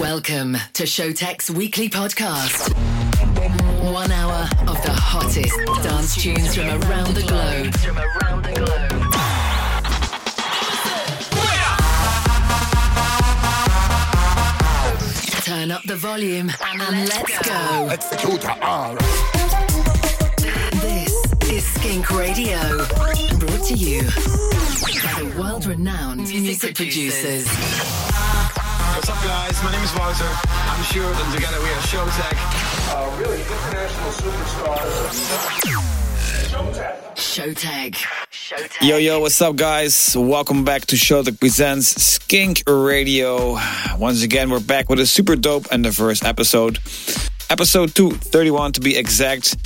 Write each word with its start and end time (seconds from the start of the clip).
Welcome 0.00 0.56
to 0.72 0.82
Showtek's 0.82 1.52
weekly 1.52 1.88
podcast. 1.88 2.74
One 3.92 4.10
hour 4.10 4.48
of 4.66 4.82
the 4.82 4.90
hottest 4.90 5.56
dance 5.84 6.20
tunes 6.20 6.56
from 6.56 6.66
around 6.82 7.14
the 7.14 7.22
globe. 7.22 7.76
From 7.76 7.98
around 7.98 8.42
the 8.42 8.54
globe. 8.54 8.90
Turn 15.44 15.70
up 15.70 15.84
the 15.84 15.94
volume 15.94 16.50
and, 16.60 17.08
let's 17.08 17.48
go. 17.48 17.88
Executor 17.90 18.50
R. 18.62 18.98
This 21.86 21.94
is 21.94 22.02
Skink 22.02 22.18
Radio, 22.18 22.58
brought 23.38 23.64
to 23.66 23.74
you 23.74 24.02
by 24.02 25.22
the 25.22 25.34
world-renowned 25.38 26.18
music, 26.18 26.74
producers. 26.74 27.46
What's 27.46 29.08
up, 29.08 29.22
guys? 29.22 29.62
My 29.62 29.70
name 29.70 29.84
is 29.84 29.94
Wouter. 29.94 30.24
I'm 30.24 30.82
Sjoerd, 30.82 31.14
and 31.24 31.32
together 31.32 31.60
we 31.62 31.68
are 31.68 31.82
Showtek. 31.86 32.36
Uh, 32.90 33.16
really 33.20 33.40
international 33.40 34.10
superstars. 34.10 35.30
Showtek. 37.14 37.94
Showtek. 38.32 38.88
Yo, 38.88 38.96
yo, 38.96 39.20
what's 39.20 39.40
up, 39.40 39.54
guys? 39.54 40.16
Welcome 40.16 40.64
back 40.64 40.86
to 40.86 40.96
Showtek 40.96 41.38
Presents 41.38 42.02
Skink 42.02 42.64
Radio. 42.66 43.58
Once 43.96 44.24
again, 44.24 44.50
we're 44.50 44.58
back 44.58 44.88
with 44.88 44.98
a 44.98 45.06
super 45.06 45.36
dope 45.36 45.66
and 45.70 45.84
diverse 45.84 46.24
episode. 46.24 46.80
Episode 47.48 47.94
231 47.94 48.72
to 48.72 48.80
be 48.80 48.96
exact. 48.96 49.56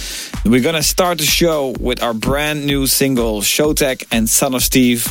We're 0.45 0.61
gonna 0.61 0.83
start 0.83 1.17
the 1.17 1.25
show 1.25 1.75
with 1.81 2.03
our 2.03 2.13
brand 2.13 2.67
new 2.67 2.87
single, 2.87 3.41
Showtek 3.41 4.05
and 4.13 4.29
Son 4.29 4.55
of 4.55 4.63
Steve. 4.63 5.07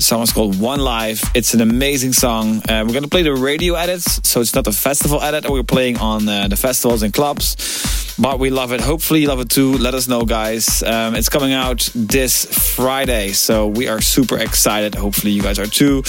Song 0.00 0.22
is 0.22 0.32
called 0.32 0.60
One 0.60 0.78
Life. 0.78 1.28
It's 1.34 1.54
an 1.54 1.60
amazing 1.60 2.12
song. 2.12 2.62
Uh, 2.68 2.84
we're 2.86 2.94
gonna 2.94 3.08
play 3.08 3.22
the 3.22 3.34
radio 3.34 3.74
edits, 3.74 4.20
so 4.22 4.40
it's 4.40 4.54
not 4.54 4.68
a 4.68 4.72
festival 4.72 5.20
edit. 5.20 5.42
That 5.42 5.50
we're 5.50 5.64
playing 5.64 5.98
on 5.98 6.28
uh, 6.28 6.46
the 6.46 6.54
festivals 6.54 7.02
and 7.02 7.12
clubs, 7.12 8.14
but 8.16 8.38
we 8.38 8.50
love 8.50 8.72
it. 8.72 8.80
Hopefully, 8.80 9.22
you 9.22 9.26
love 9.28 9.40
it 9.40 9.50
too. 9.50 9.76
Let 9.76 9.94
us 9.94 10.06
know, 10.06 10.24
guys. 10.24 10.84
Um, 10.84 11.16
it's 11.16 11.28
coming 11.28 11.52
out 11.52 11.90
this 11.96 12.44
Friday, 12.76 13.32
so 13.32 13.66
we 13.66 13.88
are 13.88 14.00
super 14.00 14.38
excited. 14.38 14.94
Hopefully, 14.94 15.32
you 15.32 15.42
guys 15.42 15.58
are 15.58 15.66
too. 15.66 16.04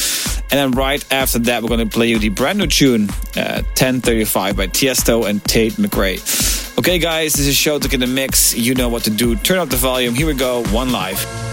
And 0.52 0.60
then 0.60 0.72
right 0.72 1.04
after 1.12 1.40
that, 1.40 1.64
we're 1.64 1.70
gonna 1.70 1.88
play 1.88 2.10
you 2.10 2.20
the 2.20 2.30
brand 2.30 2.60
new 2.60 2.68
tune, 2.68 3.10
uh, 3.36 3.64
1035 3.74 4.56
by 4.56 4.68
Tiesto 4.68 5.28
and 5.28 5.44
Tate 5.44 5.74
McRae. 5.74 6.78
Okay, 6.78 7.00
guys, 7.00 7.34
this 7.34 7.48
is 7.48 7.56
Showtek 7.56 7.96
in 7.96 8.02
the 8.02 8.08
mix. 8.08 8.56
You 8.56 8.76
know 8.76 8.88
what 8.88 9.06
to 9.06 9.10
do. 9.10 9.36
Turn 9.36 9.58
up 9.58 9.70
the 9.70 9.78
volume. 9.78 10.14
Here 10.14 10.28
we 10.28 10.36
go. 10.36 10.64
One 10.66 10.92
Life. 10.92 11.49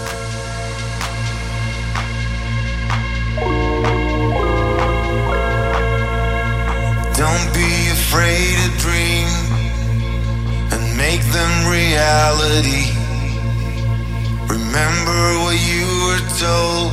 Don't 7.22 7.48
be 7.52 7.72
afraid 7.98 8.54
to 8.62 8.68
dream 8.84 9.28
and 10.72 10.82
make 10.96 11.22
them 11.36 11.52
reality. 11.68 12.86
Remember 14.48 15.20
what 15.44 15.58
you 15.70 15.84
were 16.06 16.24
told. 16.40 16.92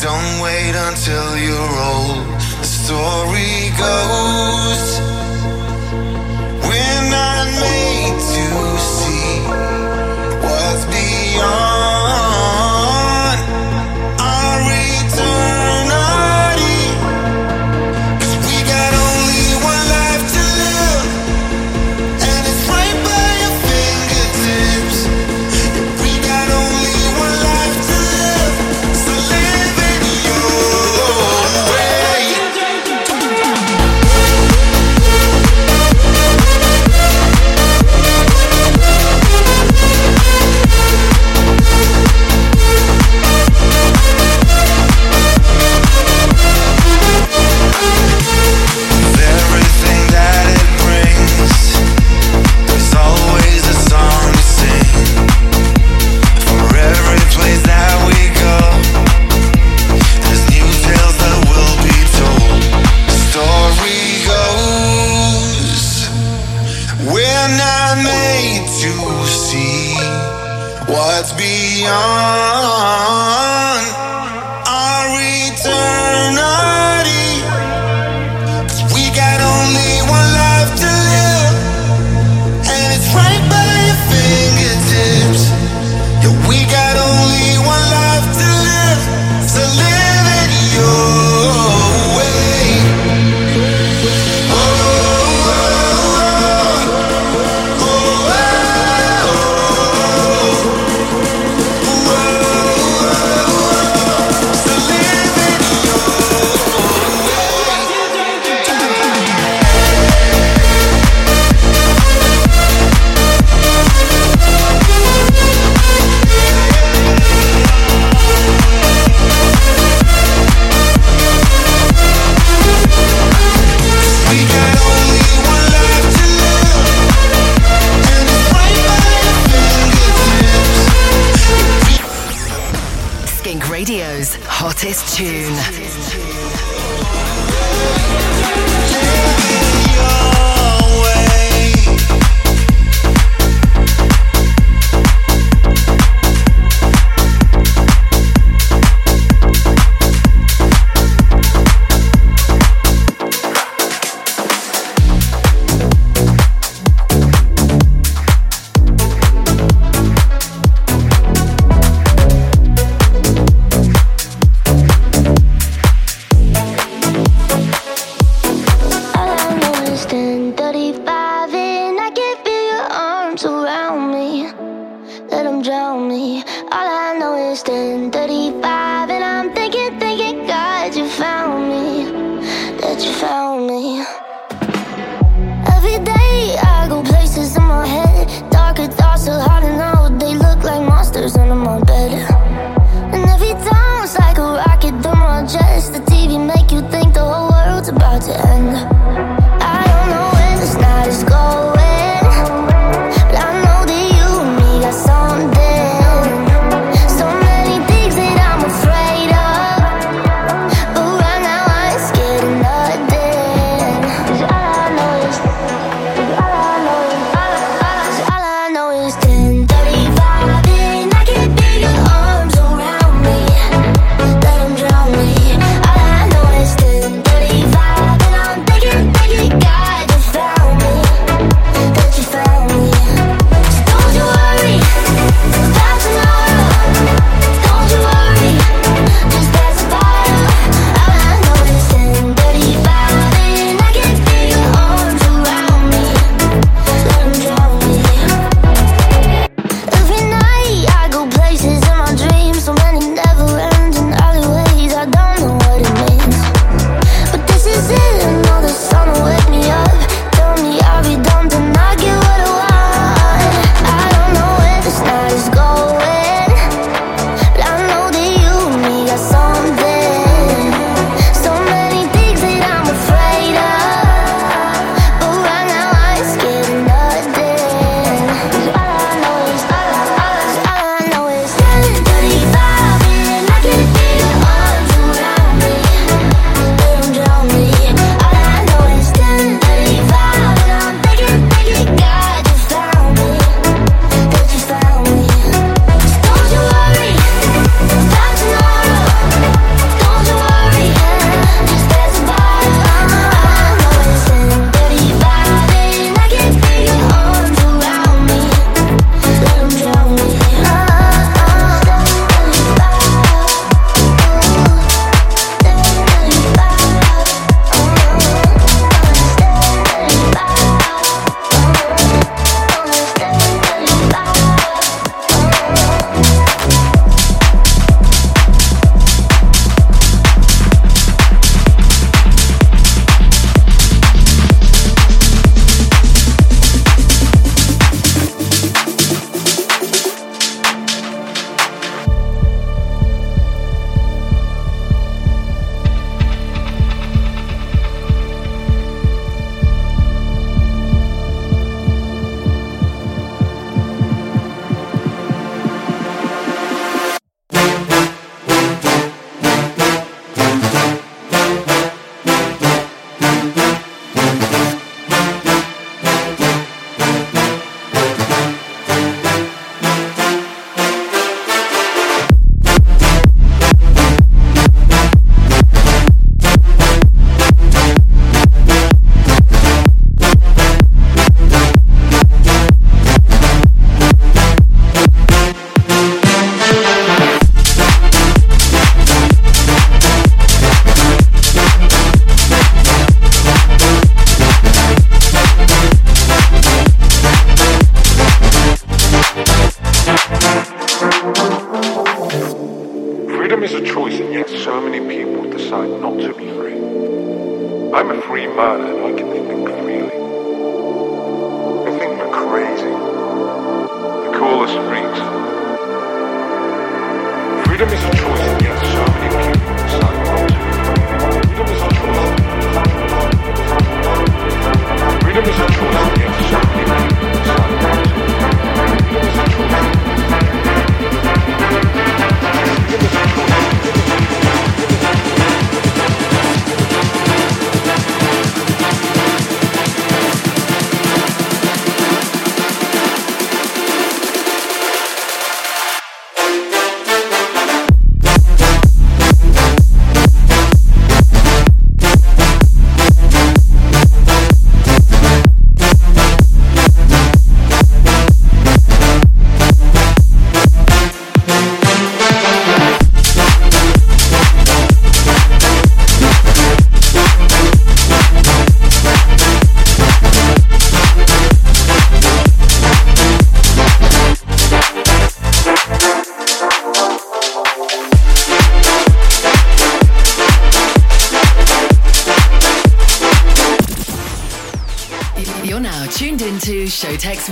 Don't 0.00 0.32
wait 0.40 0.74
until 0.88 1.36
you're 1.36 1.76
old. 1.92 2.24
The 2.60 2.70
story 2.80 3.70
goes 3.76 4.77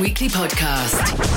Weekly 0.01 0.29
Podcast. 0.29 1.36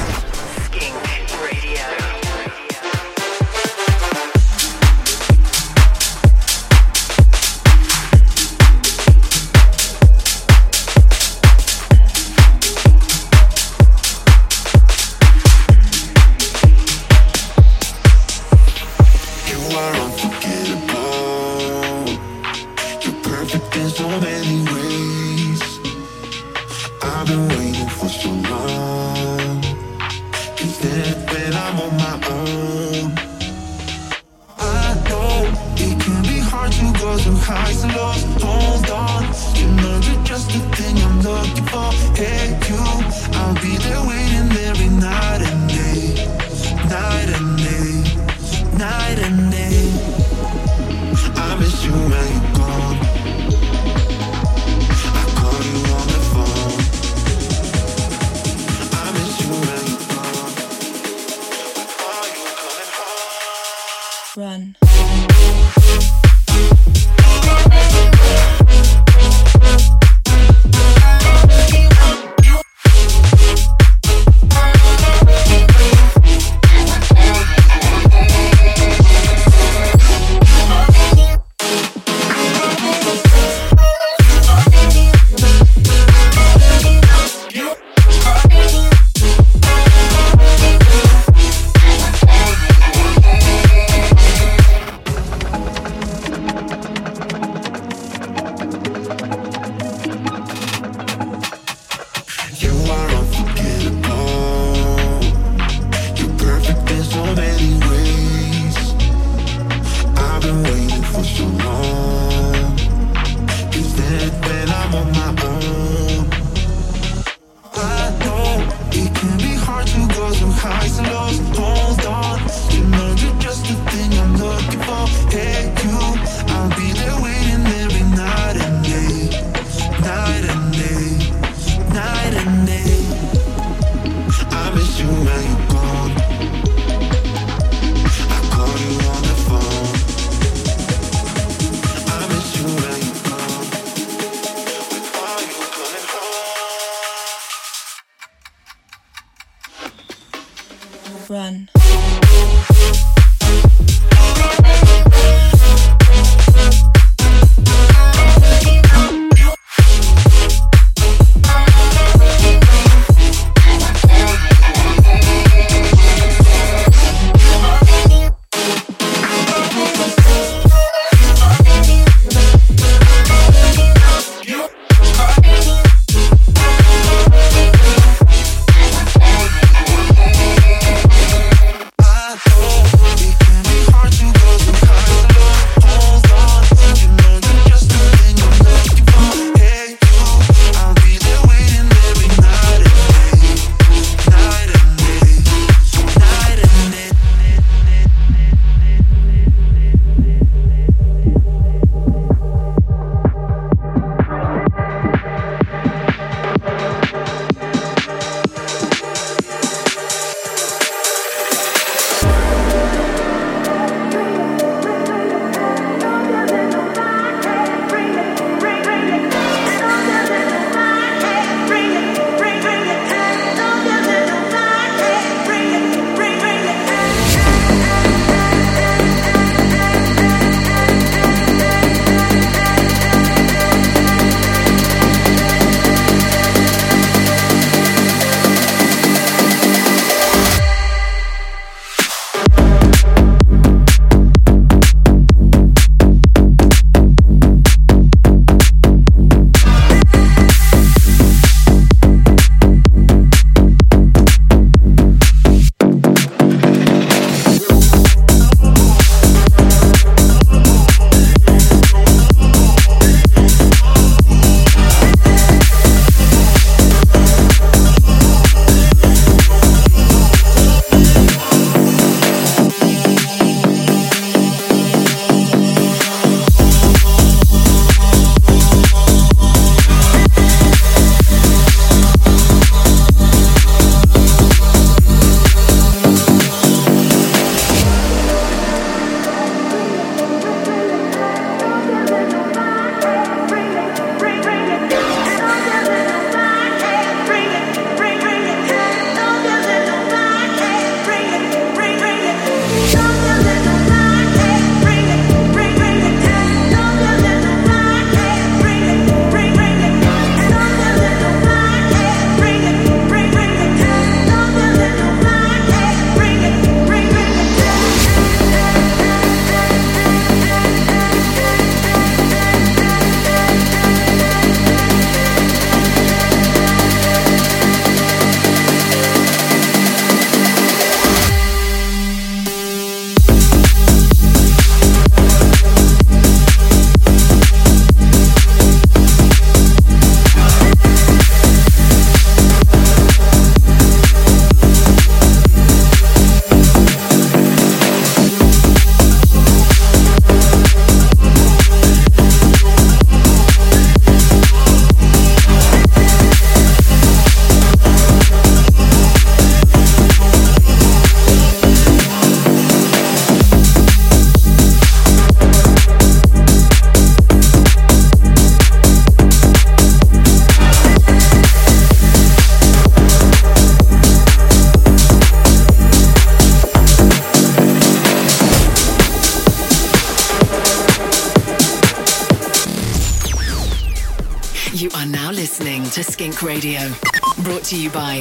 Radio, 386.70 386.94
brought 387.42 387.64
to 387.64 387.82
you 387.82 387.90
by 387.90 388.20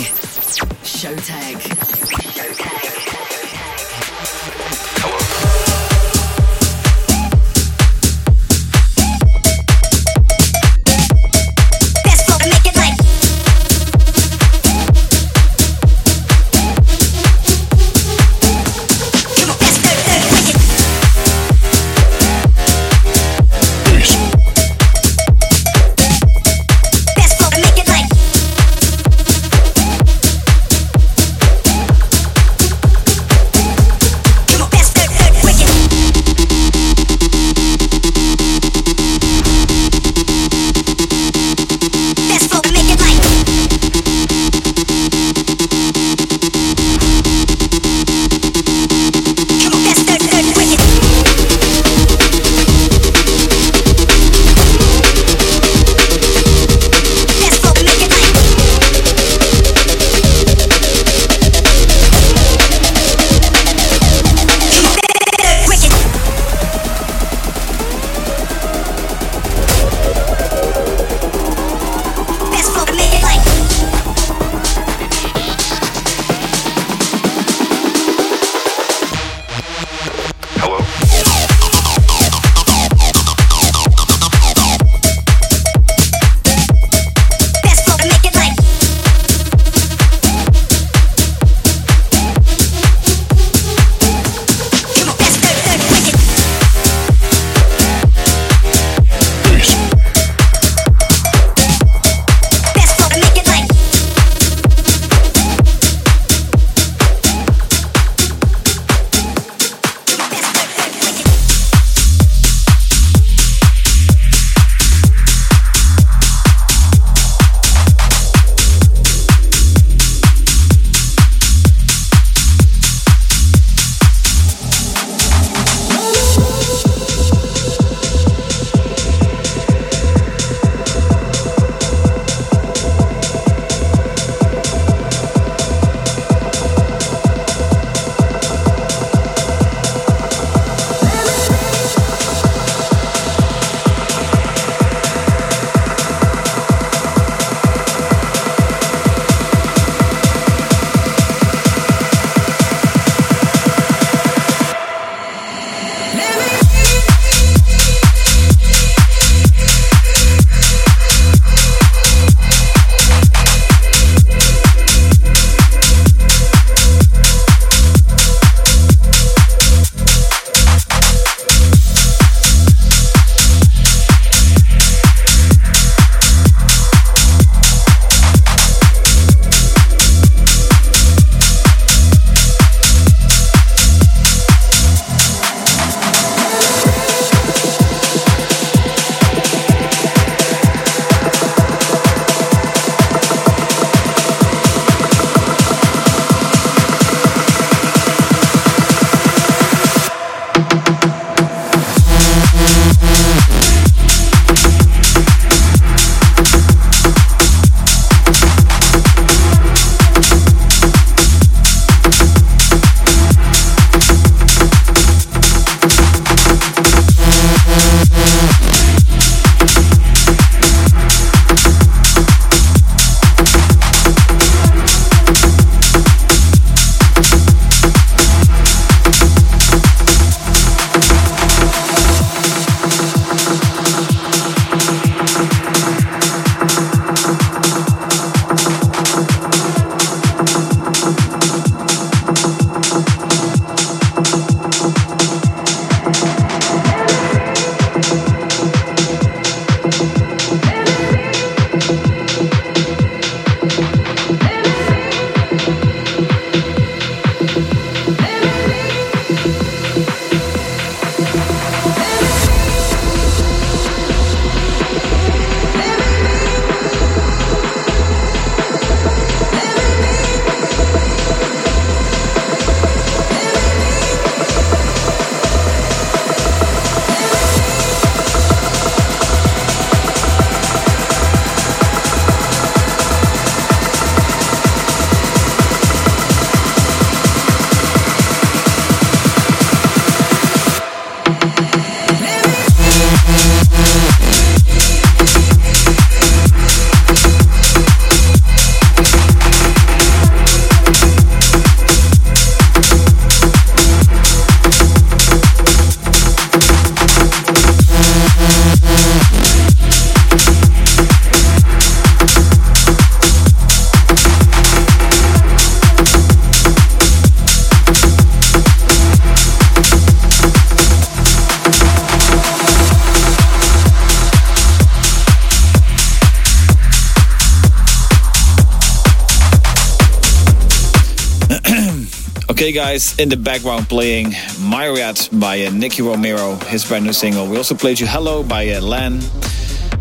Guys, 332.72 333.18
in 333.18 333.28
the 333.28 333.36
background 333.36 333.88
playing 333.88 334.34
Myriad 334.60 335.28
by 335.32 335.64
uh, 335.64 335.70
Nicky 335.70 336.02
Romero, 336.02 336.56
his 336.66 336.84
brand 336.84 337.04
new 337.04 337.12
single. 337.12 337.46
We 337.46 337.56
also 337.56 337.74
played 337.74 337.98
you 337.98 338.06
Hello 338.06 338.42
by 338.42 338.68
uh, 338.70 338.80
Lan. 338.80 339.20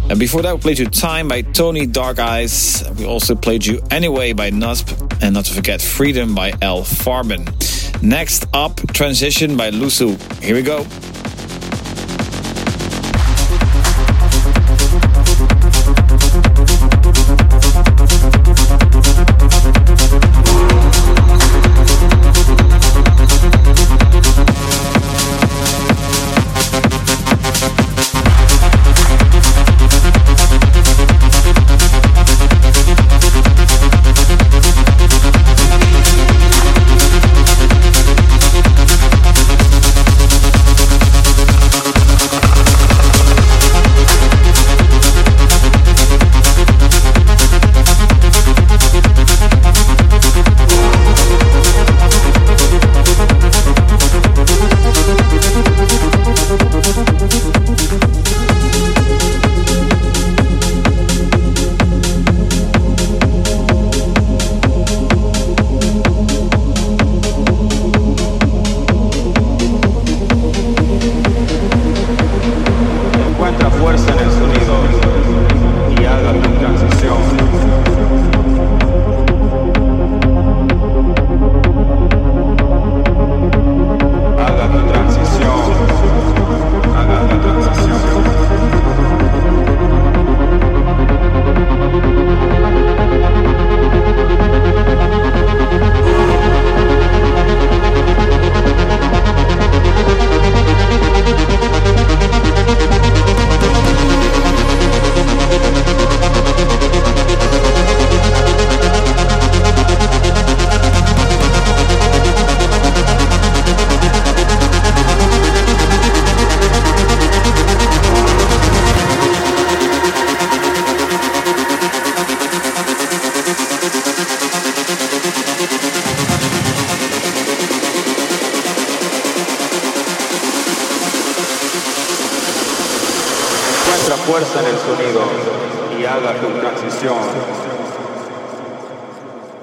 And 0.09 0.19
before 0.19 0.41
that, 0.41 0.55
we 0.55 0.59
played 0.61 0.79
you 0.79 0.85
Time 0.87 1.27
by 1.27 1.41
Tony 1.41 1.85
Dark 1.85 2.19
Eyes. 2.19 2.83
We 2.97 3.05
also 3.05 3.35
played 3.35 3.65
you 3.65 3.81
Anyway 3.91 4.33
by 4.33 4.49
Nusp. 4.51 4.89
And 5.21 5.33
not 5.33 5.45
to 5.45 5.53
forget 5.53 5.81
Freedom 5.81 6.35
by 6.35 6.53
L. 6.61 6.81
Farben. 6.81 7.45
Next 8.01 8.45
up, 8.53 8.75
Transition 8.93 9.55
by 9.55 9.71
Lusu. 9.71 10.17
Here 10.41 10.55
we 10.55 10.61
go. 10.61 10.85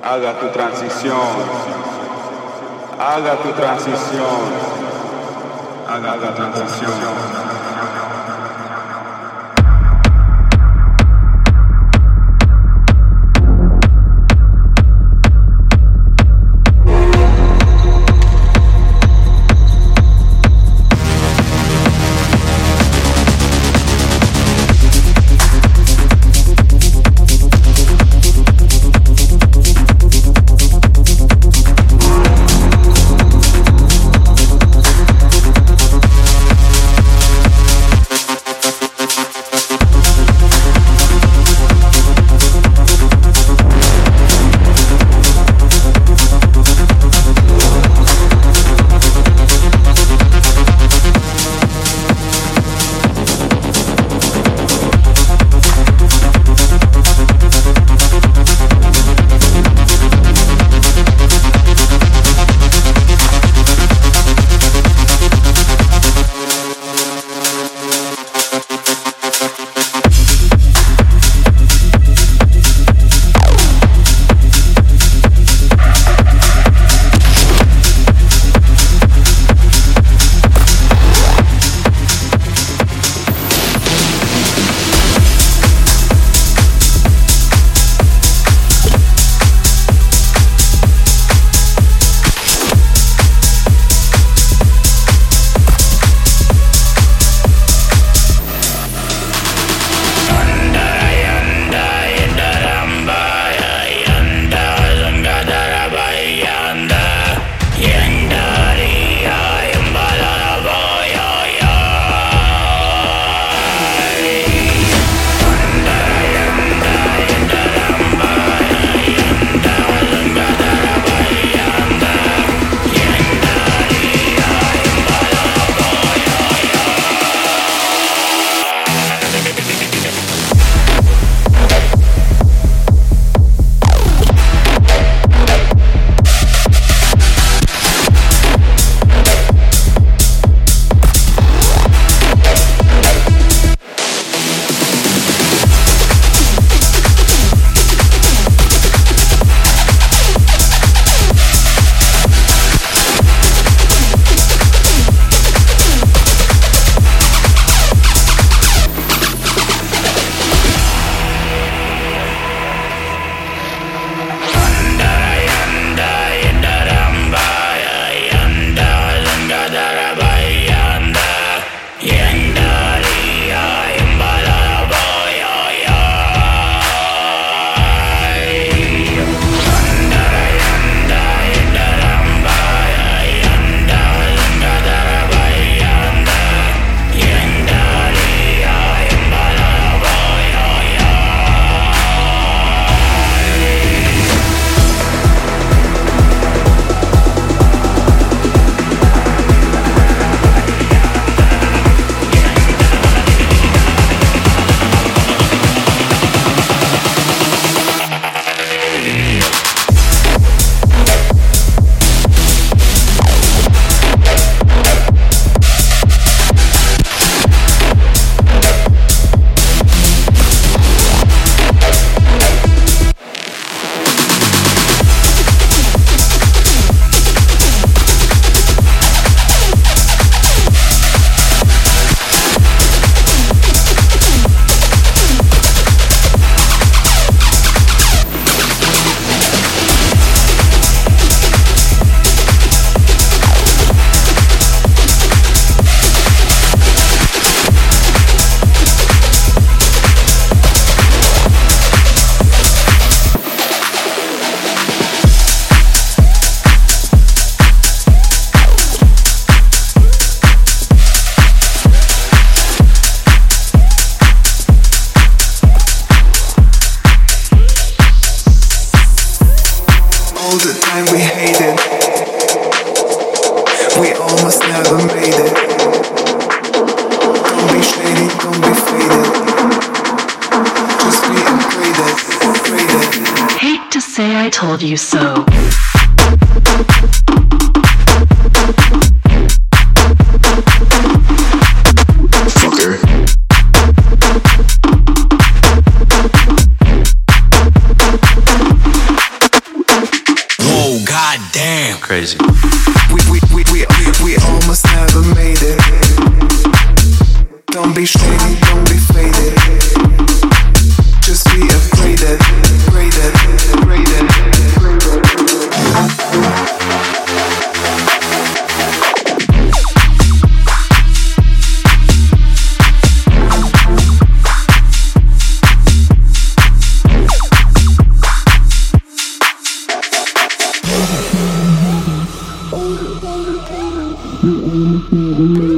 Haga 0.05 0.39
tu 0.39 0.49
transición. 0.49 1.17
Haga 3.01 3.37
tu 3.37 3.53
transición. 3.53 4.43
Haga 5.89 6.13
tu 6.13 6.35
transición. 6.35 7.24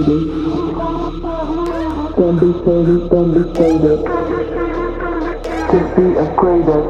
baby. 0.02 0.18
Don't 2.16 2.36
be 2.40 2.52
shady, 2.64 2.96
don't 3.08 3.32
be 3.32 3.42
shaded. 3.56 4.00
Just 5.70 5.90
be 5.96 6.06
upgraded. 6.20 6.84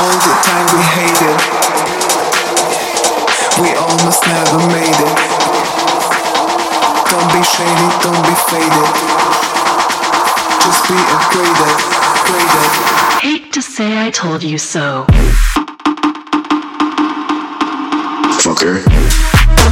All 0.00 0.16
the 0.24 0.34
time 0.46 0.66
we 0.72 0.82
hated. 0.96 1.38
We 3.60 3.68
almost 3.76 4.20
never 4.26 4.60
made 4.72 5.00
it. 5.08 5.16
Don't 7.10 7.30
be 7.32 7.42
shady, 7.44 7.88
don't 8.04 8.22
be 8.24 8.34
faded. 8.48 8.90
Just 10.64 10.82
be 10.88 10.98
upgraded, 11.16 11.76
upgraded. 12.12 12.70
Hate 13.20 13.52
to 13.52 13.62
say 13.62 14.06
I 14.06 14.10
told 14.10 14.42
you 14.42 14.58
so. 14.58 15.04
Fucker. 18.40 19.35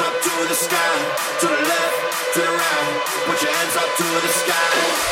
up 0.00 0.22
to 0.22 0.30
the 0.48 0.54
sky, 0.54 0.96
to 1.40 1.46
the 1.46 1.60
left, 1.68 2.34
to 2.34 2.40
the 2.40 2.48
right. 2.48 3.02
Put 3.26 3.42
your 3.42 3.52
hands 3.52 3.76
up 3.76 3.96
to 3.98 4.04
the 4.04 4.32
sky. 4.32 5.10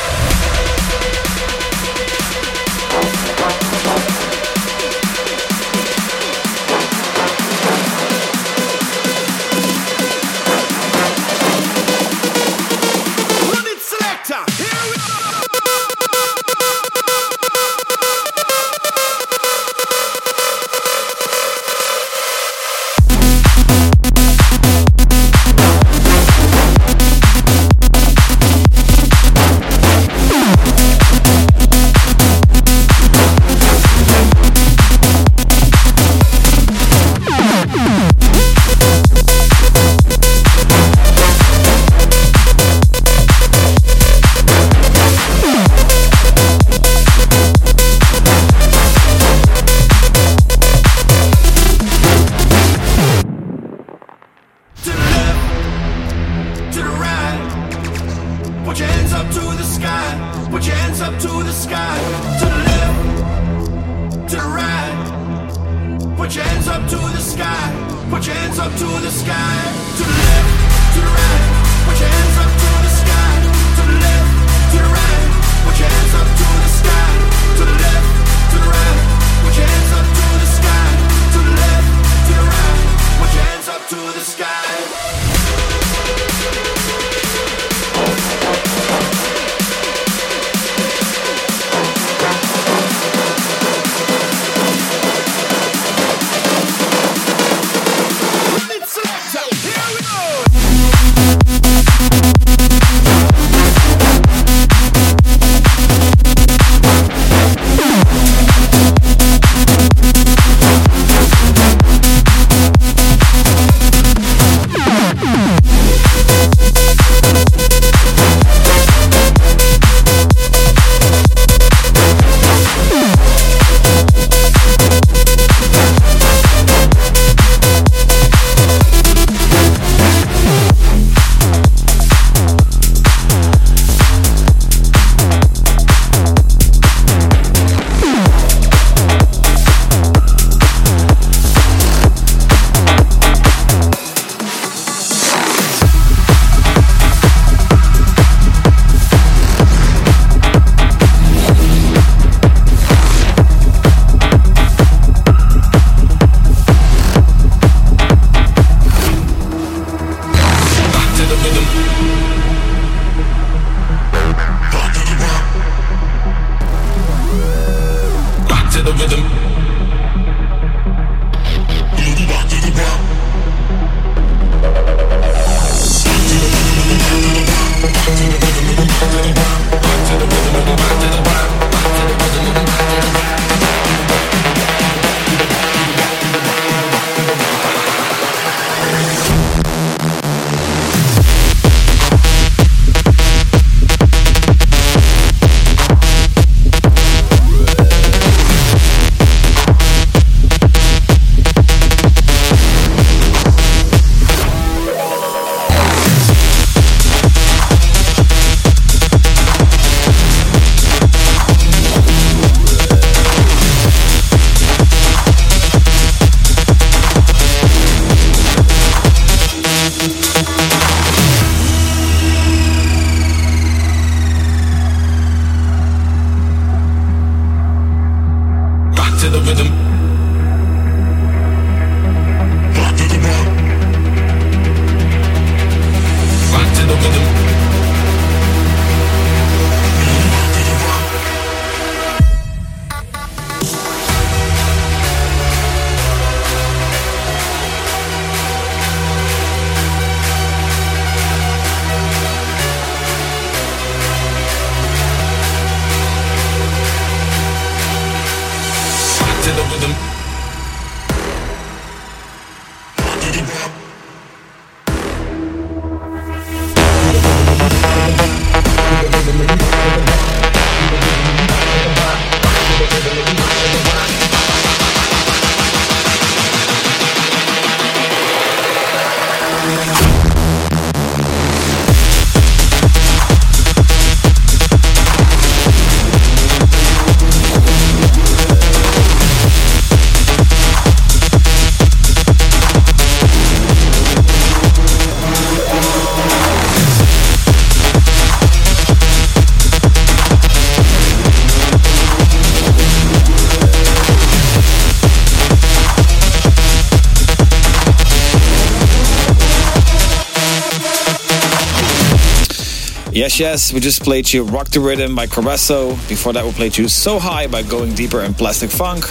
Yes, 313.39 313.73
we 313.73 313.79
just 313.79 314.03
played 314.03 314.33
you 314.33 314.43
Rock 314.43 314.67
the 314.71 314.81
Rhythm 314.81 315.15
by 315.15 315.29
Caruso. 315.29 315.91
Before 316.09 316.33
that, 316.33 316.45
we 316.45 316.51
played 316.51 316.77
you 316.77 316.89
So 316.89 317.21
High 317.21 317.47
by 317.47 317.63
Going 317.63 317.95
Deeper 317.95 318.23
in 318.23 318.35
Plastik 318.35 318.69
Funk. 318.69 319.05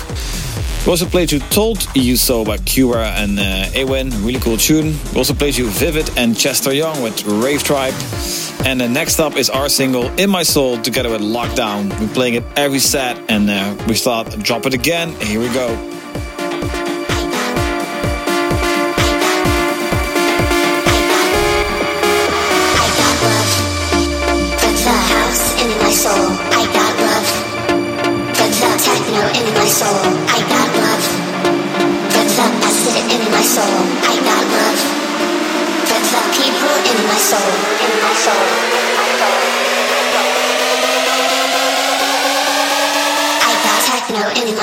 We 0.85 0.91
also 0.91 1.05
played 1.05 1.31
you 1.31 1.39
Told 1.39 1.87
You 1.95 2.17
So 2.17 2.43
by 2.43 2.57
Cura 2.57 3.07
and 3.11 3.39
uh, 3.39 3.67
Awin, 3.73 4.11
really 4.25 4.41
cool 4.41 4.57
tune. 4.57 4.97
We 5.13 5.17
also 5.17 5.33
played 5.33 5.55
you 5.55 5.69
Vivid 5.69 6.09
and 6.17 6.37
Chester 6.37 6.73
Young 6.73 7.01
with 7.01 7.23
Rave 7.25 7.63
Tribe. 7.63 7.93
And 8.65 8.81
uh, 8.81 8.87
next 8.89 9.21
up 9.21 9.37
is 9.37 9.49
our 9.49 9.69
single 9.69 10.07
In 10.19 10.29
My 10.29 10.43
Soul 10.43 10.77
together 10.81 11.09
with 11.09 11.21
Lockdown. 11.21 11.97
We're 11.97 12.13
playing 12.13 12.33
it 12.33 12.43
every 12.57 12.79
set 12.79 13.17
and 13.29 13.49
uh, 13.49 13.77
we 13.87 13.95
thought, 13.95 14.29
drop 14.43 14.65
it 14.65 14.73
again. 14.73 15.13
Here 15.21 15.39
we 15.39 15.47
go. 15.53 15.96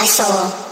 My 0.04 0.08
soul. 0.08 0.63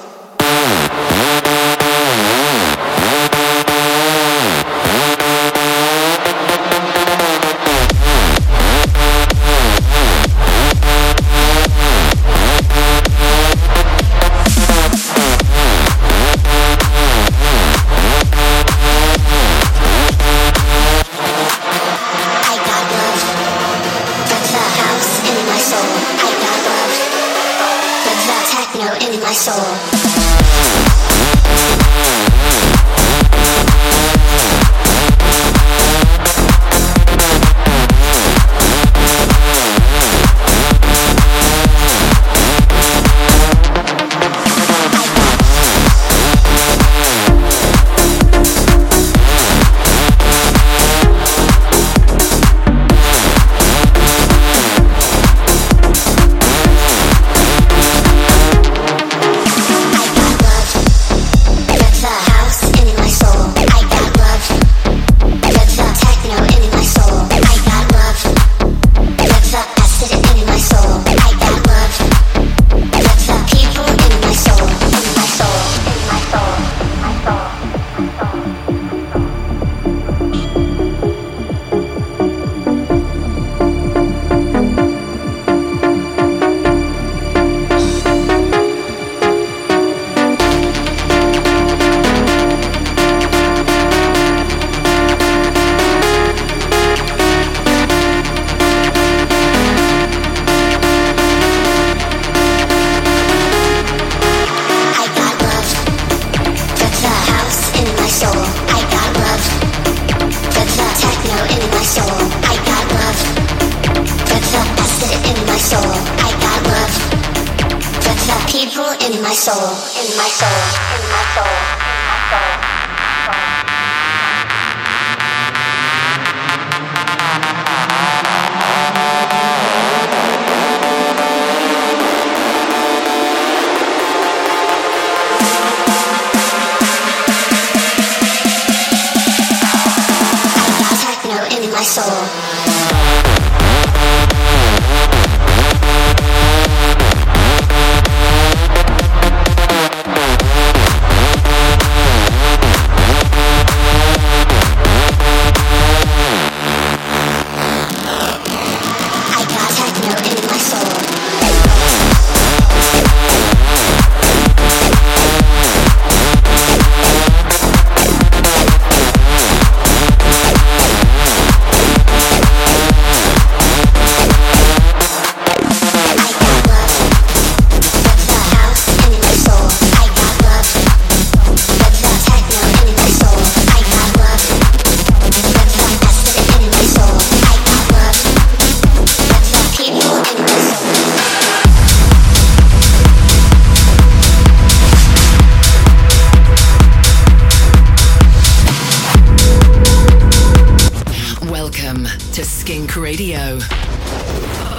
Radio 203.12 203.58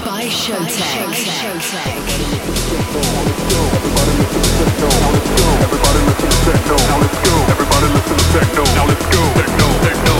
by 0.05 0.25
Showtek. 0.25 1.05
Everybody 5.61 5.99
listen 6.07 6.29
to 6.29 6.39
techno. 6.49 6.75
Now 6.89 6.97
let's 6.97 7.19
go. 7.29 7.35
Everybody 7.53 7.87
listen 7.93 8.17
to 8.17 8.25
techno. 8.33 8.63
Now 8.73 8.85
let's 8.87 9.05
go. 9.05 9.21
Techno. 9.39 9.67
Techno. 9.85 10.12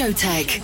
By 0.00 0.59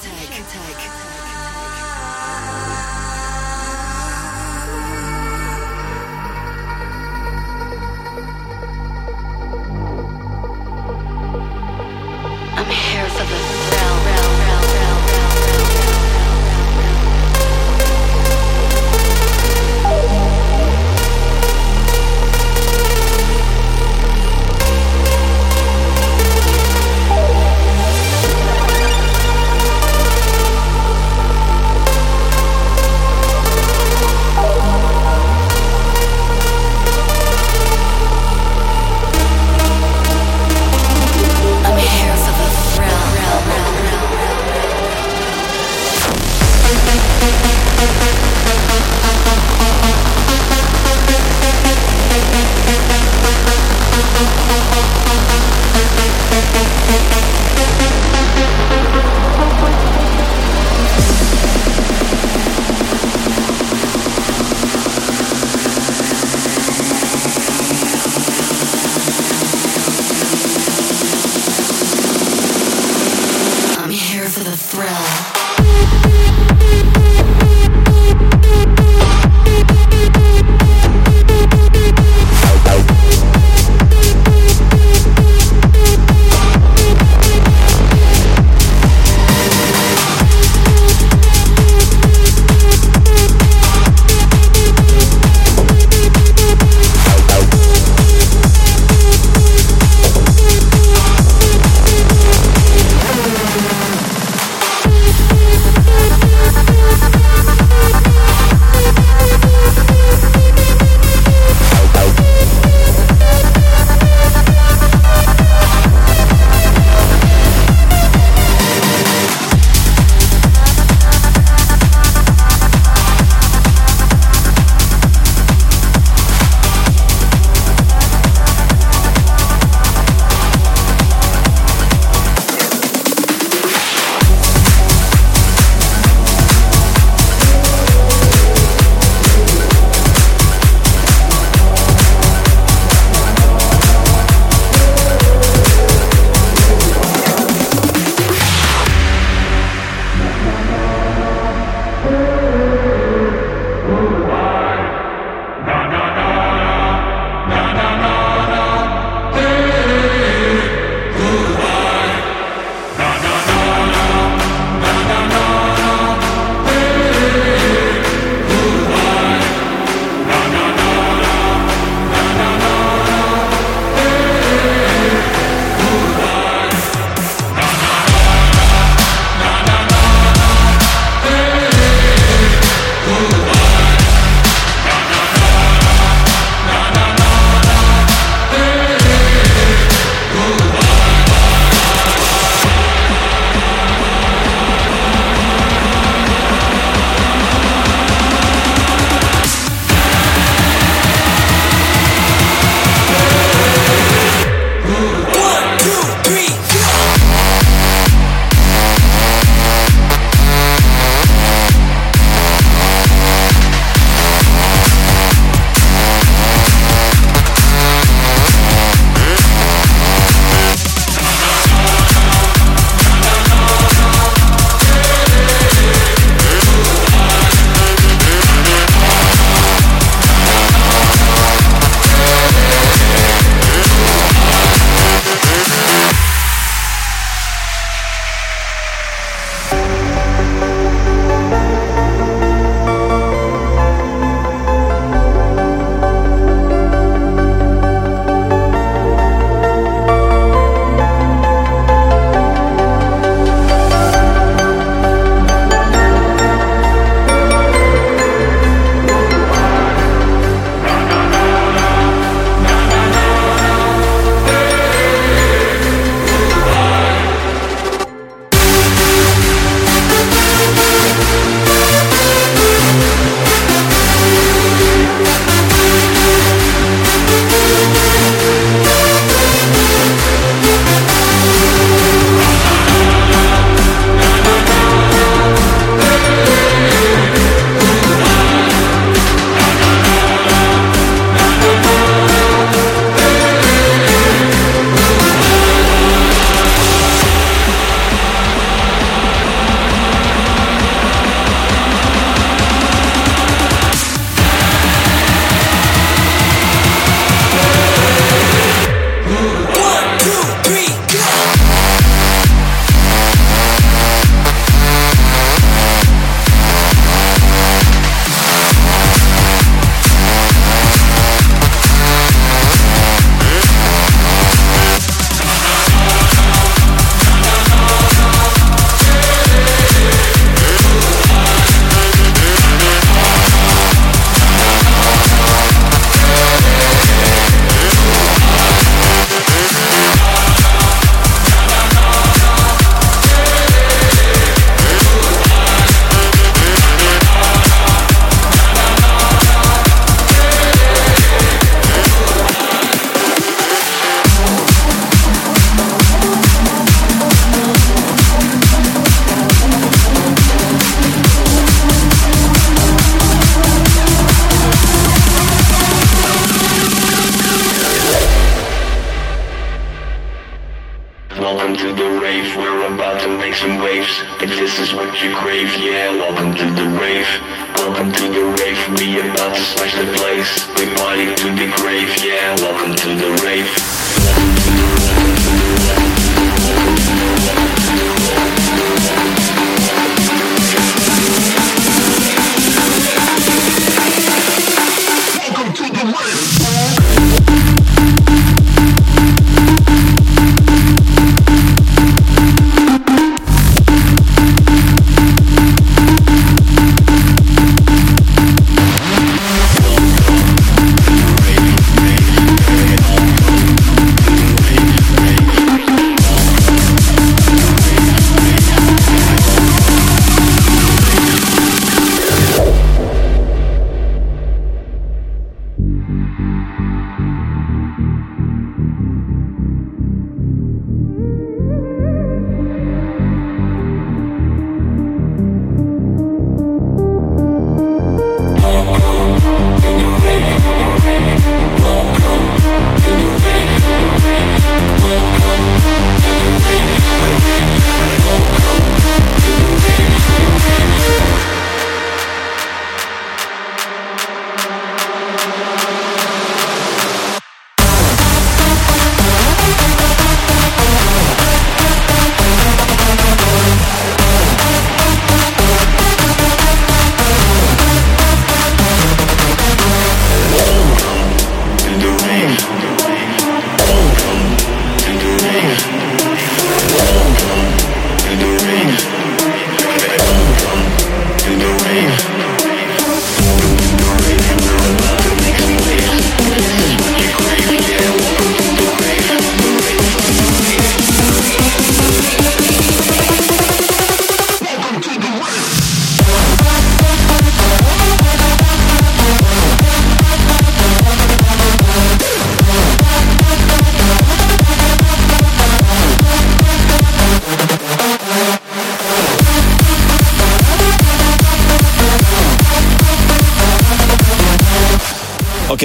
this 374.76 374.90
is 374.90 374.94
what 374.94 375.22
you 375.22 375.34
crave, 375.34 375.74
yeah, 375.78 376.15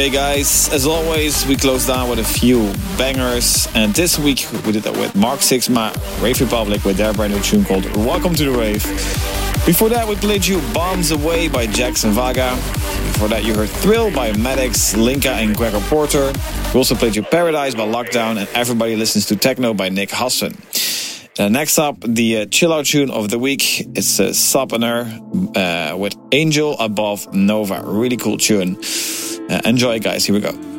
Okay, 0.01 0.09
guys, 0.09 0.67
as 0.73 0.87
always, 0.87 1.45
we 1.45 1.55
close 1.55 1.85
down 1.85 2.09
with 2.09 2.17
a 2.17 2.23
few 2.23 2.73
bangers. 2.97 3.67
And 3.75 3.93
this 3.93 4.17
week 4.17 4.47
we 4.65 4.71
did 4.71 4.81
that 4.81 4.93
with 4.93 5.15
Mark 5.15 5.41
Sixma, 5.41 5.93
Rave 6.23 6.41
Republic, 6.41 6.83
with 6.83 6.97
their 6.97 7.13
brand 7.13 7.35
new 7.35 7.41
tune 7.41 7.63
called 7.63 7.85
Welcome 7.95 8.33
to 8.33 8.45
the 8.45 8.49
Rave. 8.49 8.81
Before 9.63 9.89
that, 9.89 10.07
we 10.07 10.15
played 10.15 10.43
you 10.43 10.59
Bombs 10.73 11.11
Away 11.11 11.49
by 11.49 11.67
Jackson 11.67 12.09
Vaga. 12.13 12.55
Before 13.13 13.27
that, 13.27 13.43
you 13.43 13.53
heard 13.53 13.69
Thrill 13.69 14.09
by 14.11 14.35
Maddox, 14.35 14.97
Linka, 14.97 15.33
and 15.33 15.55
Gregor 15.55 15.81
Porter. 15.81 16.33
We 16.73 16.79
also 16.79 16.95
played 16.95 17.15
you 17.15 17.21
Paradise 17.21 17.75
by 17.75 17.85
Lockdown 17.85 18.39
and 18.39 18.49
Everybody 18.55 18.95
Listens 18.95 19.27
to 19.27 19.35
Techno 19.35 19.75
by 19.75 19.89
Nick 19.89 20.09
Husson. 20.09 20.57
Uh, 21.37 21.47
next 21.49 21.77
up, 21.77 21.97
the 22.01 22.37
uh, 22.37 22.45
chill 22.47 22.73
out 22.73 22.87
tune 22.87 23.11
of 23.11 23.29
the 23.29 23.37
week. 23.37 23.85
It's 23.95 24.19
uh, 24.19 24.33
uh, 25.55 25.95
with 25.95 26.17
Angel 26.31 26.75
Above 26.79 27.31
Nova. 27.35 27.83
Really 27.85 28.17
cool 28.17 28.39
tune. 28.39 28.81
Uh, 29.51 29.59
enjoy, 29.65 29.99
guys. 29.99 30.25
Here 30.25 30.33
we 30.33 30.39
go. 30.39 30.70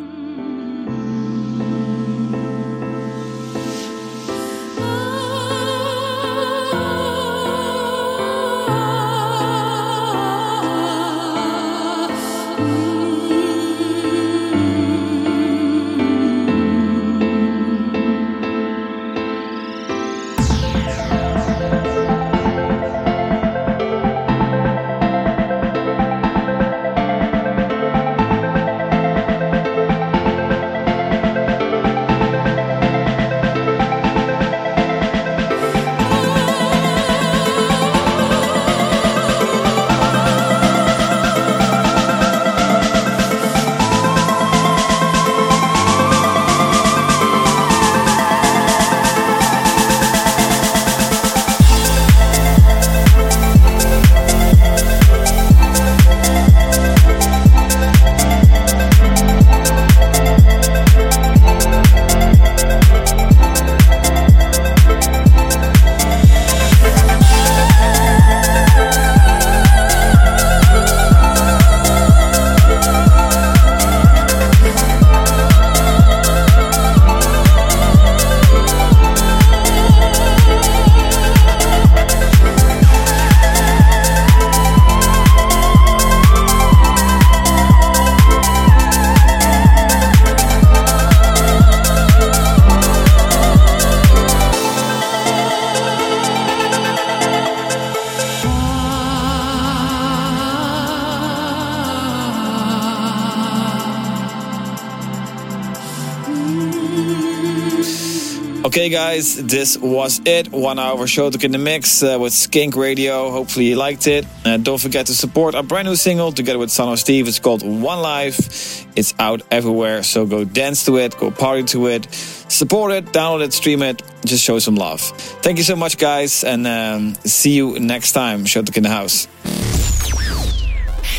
Guys, 109.03 109.35
this 109.35 109.77
was 109.77 110.21
it. 110.25 110.53
One 110.53 110.79
hour 110.79 111.09
show 111.09 111.29
took 111.29 111.43
in 111.43 111.51
the 111.51 111.59
mix 111.59 112.05
uh, 112.05 112.19
with 112.21 112.33
Skink 112.33 112.77
Radio. 112.77 113.33
Hopefully, 113.33 113.67
you 113.67 113.75
liked 113.75 114.07
it. 114.07 114.25
And 114.45 114.65
don't 114.65 114.81
forget 114.81 115.07
to 115.07 115.15
support 115.15 115.57
our 115.57 115.65
brand 115.65 115.89
new 115.89 115.97
single 115.97 116.31
together 116.31 116.61
with 116.61 116.71
Son 116.71 116.89
of 116.89 117.01
Steve. 117.01 117.27
It's 117.27 117.41
called 117.41 117.63
One 117.65 118.01
Life. 118.01 118.87
It's 118.97 119.13
out 119.19 119.43
everywhere, 119.51 120.05
so 120.05 120.25
go 120.25 120.45
dance 120.45 120.85
to 120.85 120.99
it, 120.99 121.19
go 121.19 121.33
party 121.33 121.65
to 121.75 121.89
it, 121.89 122.15
support 122.15 122.93
it, 122.93 123.07
download 123.07 123.43
it, 123.43 123.53
stream 123.53 123.83
it. 123.83 124.05
Just 124.25 124.45
show 124.45 124.61
some 124.61 124.77
love. 124.77 125.01
Thank 125.43 125.59
you 125.59 125.65
so 125.65 125.75
much, 125.75 125.99
guys, 125.99 126.45
and 126.45 126.65
um, 126.65 127.17
see 127.25 127.57
you 127.57 127.81
next 127.81 128.13
time. 128.13 128.45
Show 128.45 128.61
in 128.61 128.85
the 128.85 128.89
house. 128.89 129.27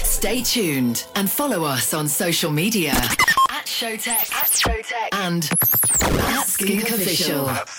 Stay 0.03 0.41
tuned 0.41 1.05
and 1.15 1.29
follow 1.29 1.65
us 1.65 1.93
on 1.93 2.07
social 2.07 2.49
media 2.49 2.93
at 3.63 3.65
Showtek, 3.65 4.31
at 4.31 4.49
Showtek, 4.49 5.09
and 5.11 5.43
at 5.43 6.47
Skink 6.47 6.83
Official. 6.83 7.47
Skink 7.47 7.49
Official. 7.49 7.72